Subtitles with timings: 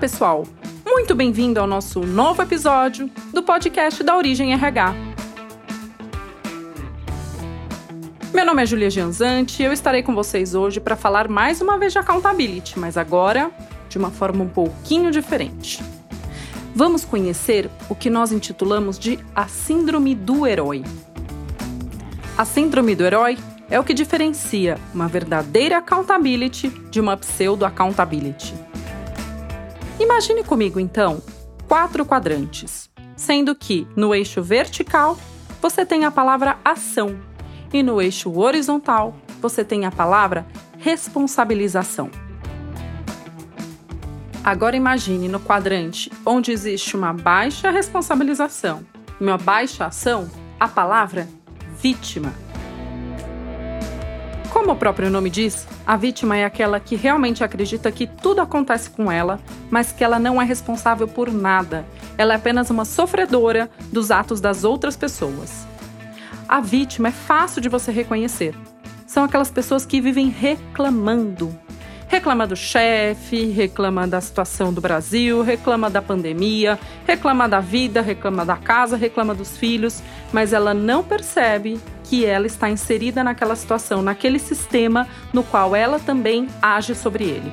[0.00, 0.44] Pessoal!
[0.86, 4.94] Muito bem-vindo ao nosso novo episódio do podcast da Origem RH.
[8.32, 11.76] Meu nome é Julia Gianzanti e eu estarei com vocês hoje para falar mais uma
[11.76, 13.50] vez de accountability, mas agora
[13.88, 15.82] de uma forma um pouquinho diferente.
[16.76, 20.84] Vamos conhecer o que nós intitulamos de a Síndrome do Herói.
[22.36, 23.36] A Síndrome do Herói
[23.68, 28.67] é o que diferencia uma verdadeira accountability de uma pseudo-accountability.
[30.00, 31.20] Imagine comigo, então,
[31.66, 35.18] quatro quadrantes, sendo que no eixo vertical
[35.60, 37.18] você tem a palavra ação
[37.72, 40.46] e no eixo horizontal você tem a palavra
[40.78, 42.10] responsabilização.
[44.44, 48.86] Agora imagine no quadrante onde existe uma baixa responsabilização
[49.20, 50.30] e uma baixa ação,
[50.60, 51.28] a palavra
[51.82, 52.32] vítima.
[54.68, 58.90] Como o próprio nome diz, a vítima é aquela que realmente acredita que tudo acontece
[58.90, 61.86] com ela, mas que ela não é responsável por nada.
[62.18, 65.66] Ela é apenas uma sofredora dos atos das outras pessoas.
[66.46, 68.54] A vítima é fácil de você reconhecer.
[69.06, 71.58] São aquelas pessoas que vivem reclamando.
[72.06, 78.44] Reclama do chefe, reclama da situação do Brasil, reclama da pandemia, reclama da vida, reclama
[78.44, 84.00] da casa, reclama dos filhos, mas ela não percebe que ela está inserida naquela situação,
[84.02, 87.52] naquele sistema no qual ela também age sobre ele.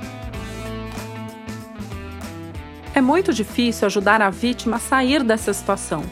[2.94, 6.04] É muito difícil ajudar a vítima a sair dessa situação,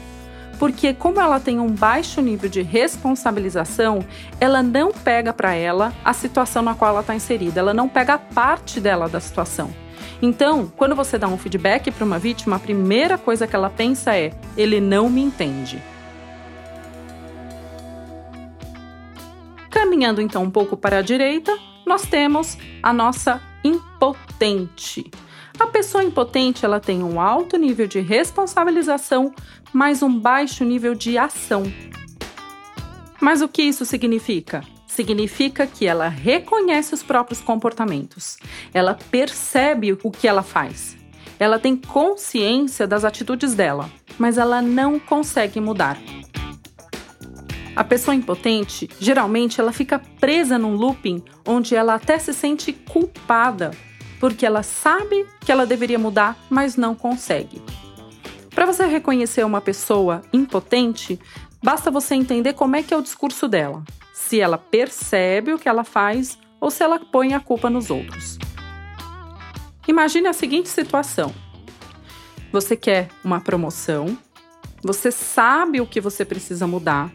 [0.59, 4.03] porque como ela tem um baixo nível de responsabilização,
[4.41, 8.15] ela não pega para ela a situação na qual ela está inserida, ela não pega
[8.15, 9.73] a parte dela da situação.
[10.21, 14.15] Então, quando você dá um feedback para uma vítima, a primeira coisa que ela pensa
[14.15, 15.81] é: ele não me entende.
[20.03, 25.09] Caminhando então um pouco para a direita, nós temos a nossa impotente.
[25.57, 29.33] A pessoa impotente ela tem um alto nível de responsabilização,
[29.71, 31.63] mas um baixo nível de ação.
[33.21, 34.61] Mas o que isso significa?
[34.85, 38.35] Significa que ela reconhece os próprios comportamentos,
[38.73, 40.97] ela percebe o que ela faz,
[41.39, 45.97] ela tem consciência das atitudes dela, mas ela não consegue mudar.
[47.75, 53.71] A pessoa impotente, geralmente, ela fica presa num looping onde ela até se sente culpada,
[54.19, 57.61] porque ela sabe que ela deveria mudar, mas não consegue.
[58.53, 61.19] Para você reconhecer uma pessoa impotente,
[61.63, 65.67] basta você entender como é que é o discurso dela, se ela percebe o que
[65.67, 68.37] ela faz ou se ela põe a culpa nos outros.
[69.87, 71.33] Imagine a seguinte situação:
[72.51, 74.15] você quer uma promoção,
[74.83, 77.11] você sabe o que você precisa mudar,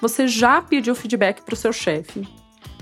[0.00, 2.26] você já pediu feedback para o seu chefe.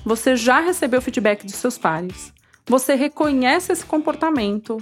[0.04, 2.32] Você já recebeu feedback dos seus pares.
[2.66, 4.76] Você reconhece esse comportamento,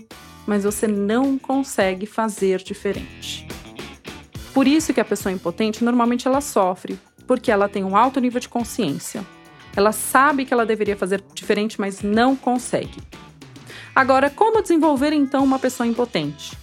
[0.47, 3.47] mas você não consegue fazer diferente.
[4.53, 8.41] Por isso que a pessoa impotente normalmente ela sofre, porque ela tem um alto nível
[8.41, 9.25] de consciência.
[9.77, 13.01] Ela sabe que ela deveria fazer diferente, mas não consegue.
[13.95, 16.57] Agora, como desenvolver então uma pessoa impotente?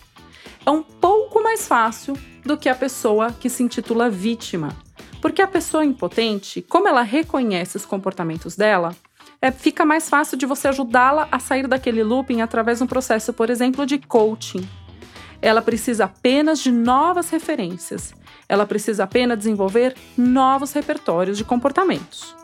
[0.66, 4.76] É um pouco mais fácil do que a pessoa que se intitula vítima
[5.22, 8.96] porque a pessoa impotente, como ela reconhece os comportamentos dela,
[9.42, 13.32] é, fica mais fácil de você ajudá-la a sair daquele looping através de um processo,
[13.32, 14.68] por exemplo, de coaching.
[15.42, 18.14] Ela precisa apenas de novas referências.
[18.50, 22.36] Ela precisa apenas desenvolver novos repertórios de comportamentos.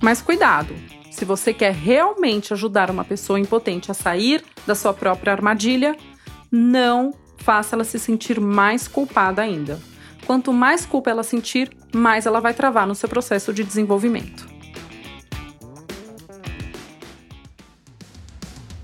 [0.00, 0.74] Mas cuidado!
[1.10, 5.96] Se você quer realmente ajudar uma pessoa impotente a sair da sua própria armadilha,
[6.50, 9.78] não faça ela se sentir mais culpada ainda.
[10.26, 14.46] Quanto mais culpa ela sentir, mais ela vai travar no seu processo de desenvolvimento.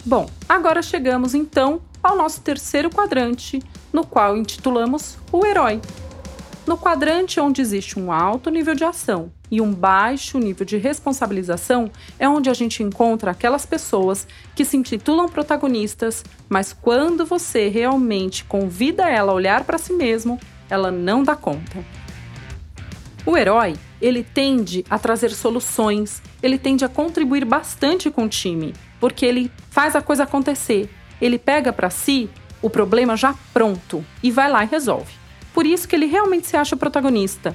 [0.05, 3.63] Bom, agora chegamos então ao nosso terceiro quadrante,
[3.93, 5.81] no qual intitulamos o herói.
[6.67, 11.91] No quadrante onde existe um alto nível de ação e um baixo nível de responsabilização,
[12.19, 18.45] é onde a gente encontra aquelas pessoas que se intitulam protagonistas, mas quando você realmente
[18.45, 20.39] convida ela a olhar para si mesmo,
[20.71, 21.85] ela não dá conta.
[23.27, 28.73] O herói, ele tende a trazer soluções, ele tende a contribuir bastante com o time,
[28.99, 30.89] porque ele faz a coisa acontecer.
[31.21, 32.31] Ele pega para si
[32.63, 35.13] o problema já pronto e vai lá e resolve.
[35.53, 37.55] Por isso que ele realmente se acha protagonista.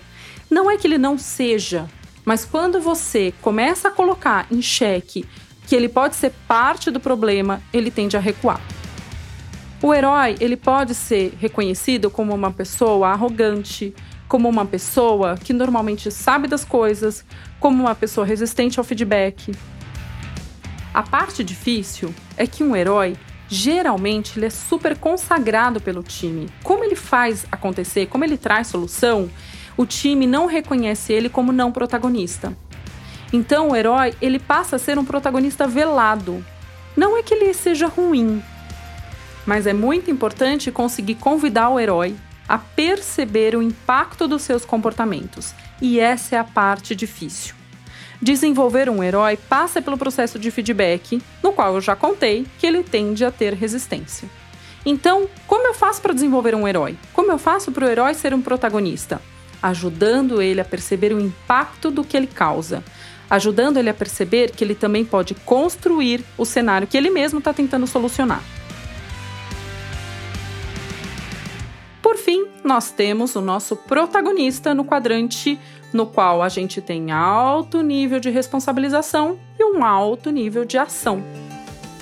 [0.51, 1.89] Não é que ele não seja,
[2.23, 5.25] mas quando você começa a colocar em xeque
[5.65, 8.61] que ele pode ser parte do problema, ele tende a recuar.
[9.85, 13.93] O herói, ele pode ser reconhecido como uma pessoa arrogante,
[14.27, 17.23] como uma pessoa que normalmente sabe das coisas,
[17.59, 19.53] como uma pessoa resistente ao feedback.
[20.91, 23.15] A parte difícil é que um herói
[23.47, 26.49] geralmente ele é super consagrado pelo time.
[26.63, 29.29] Como ele faz acontecer, como ele traz solução,
[29.77, 32.57] o time não reconhece ele como não protagonista.
[33.31, 36.43] Então o herói, ele passa a ser um protagonista velado.
[36.97, 38.41] Não é que ele seja ruim,
[39.45, 42.15] mas é muito importante conseguir convidar o herói
[42.47, 45.53] a perceber o impacto dos seus comportamentos.
[45.81, 47.55] E essa é a parte difícil.
[48.21, 52.81] Desenvolver um herói passa pelo processo de feedback, no qual eu já contei que ele
[52.83, 54.29] tende a ter resistência.
[54.85, 56.97] Então, como eu faço para desenvolver um herói?
[57.11, 59.19] Como eu faço para o herói ser um protagonista?
[59.61, 62.83] Ajudando ele a perceber o impacto do que ele causa,
[63.29, 67.51] ajudando ele a perceber que ele também pode construir o cenário que ele mesmo está
[67.51, 68.43] tentando solucionar.
[72.25, 75.59] Fim, nós temos o nosso protagonista no quadrante
[75.93, 81.23] no qual a gente tem alto nível de responsabilização e um alto nível de ação.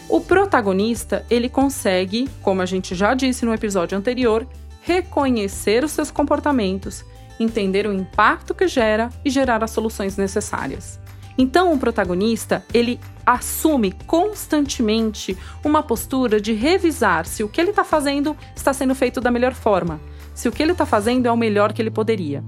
[0.07, 4.47] O protagonista, ele consegue, como a gente já disse no episódio anterior,
[4.81, 7.03] reconhecer os seus comportamentos,
[7.37, 11.01] entender o impacto que gera e gerar as soluções necessárias.
[11.37, 17.83] Então, o protagonista, ele assume constantemente uma postura de revisar se o que ele está
[17.83, 19.99] fazendo está sendo feito da melhor forma,
[20.33, 22.43] se o que ele está fazendo é o melhor que ele poderia.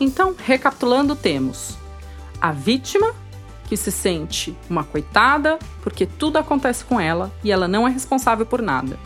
[0.00, 1.76] Então, recapitulando, temos
[2.40, 3.14] a vítima,
[3.68, 8.46] que se sente uma coitada porque tudo acontece com ela e ela não é responsável
[8.46, 8.98] por nada.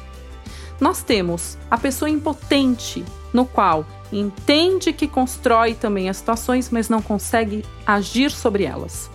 [0.80, 7.00] Nós temos a pessoa impotente, no qual entende que constrói também as situações, mas não
[7.00, 9.10] consegue agir sobre elas.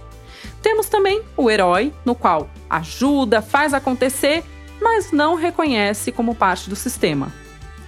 [0.62, 4.44] Temos também o herói, no qual ajuda, faz acontecer,
[4.81, 7.31] mas não reconhece como parte do sistema.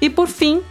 [0.01, 0.61] E por fim,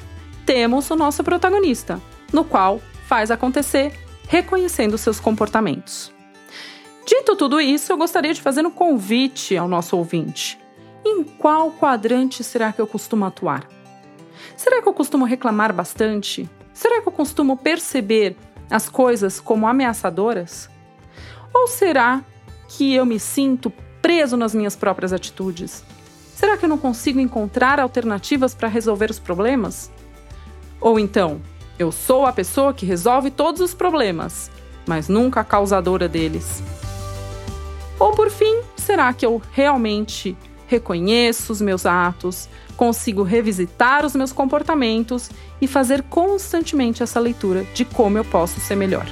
[0.44, 2.00] temos o nosso protagonista,
[2.32, 3.92] no qual faz acontecer
[4.28, 6.12] reconhecendo seus comportamentos.
[7.06, 10.58] Dito tudo isso, eu gostaria de fazer um convite ao nosso ouvinte.
[11.04, 13.66] Em qual quadrante será que eu costumo atuar?
[14.56, 16.48] Será que eu costumo reclamar bastante?
[16.74, 18.36] Será que eu costumo perceber
[18.70, 20.68] as coisas como ameaçadoras?
[21.54, 22.22] Ou será
[22.68, 23.72] que eu me sinto
[24.02, 25.82] preso nas minhas próprias atitudes?
[26.38, 29.90] Será que eu não consigo encontrar alternativas para resolver os problemas?
[30.80, 31.42] Ou então,
[31.76, 34.48] eu sou a pessoa que resolve todos os problemas,
[34.86, 36.62] mas nunca a causadora deles.
[37.98, 40.36] Ou por fim, será que eu realmente
[40.68, 47.84] reconheço os meus atos, consigo revisitar os meus comportamentos e fazer constantemente essa leitura de
[47.84, 49.08] como eu posso ser melhor?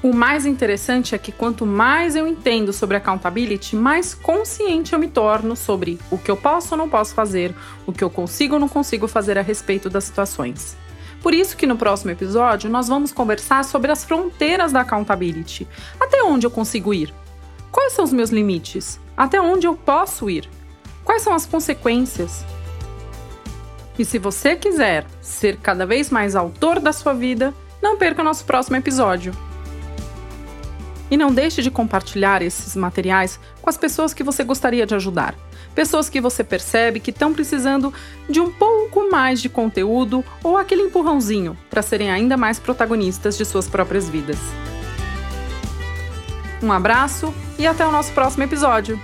[0.00, 5.08] O mais interessante é que quanto mais eu entendo sobre accountability, mais consciente eu me
[5.08, 7.52] torno sobre o que eu posso ou não posso fazer,
[7.84, 10.76] o que eu consigo ou não consigo fazer a respeito das situações.
[11.20, 15.66] Por isso que no próximo episódio nós vamos conversar sobre as fronteiras da accountability.
[15.98, 17.12] Até onde eu consigo ir?
[17.72, 19.00] Quais são os meus limites?
[19.16, 20.48] Até onde eu posso ir?
[21.04, 22.44] Quais são as consequências?
[23.98, 27.52] E se você quiser ser cada vez mais autor da sua vida,
[27.82, 29.47] não perca o nosso próximo episódio.
[31.10, 35.34] E não deixe de compartilhar esses materiais com as pessoas que você gostaria de ajudar.
[35.74, 37.92] Pessoas que você percebe que estão precisando
[38.28, 43.44] de um pouco mais de conteúdo ou aquele empurrãozinho para serem ainda mais protagonistas de
[43.44, 44.38] suas próprias vidas.
[46.62, 49.00] Um abraço e até o nosso próximo episódio.